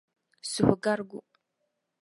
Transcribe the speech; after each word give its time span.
suhugarigu. 0.51 1.19